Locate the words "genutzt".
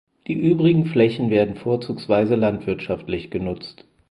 3.29-3.85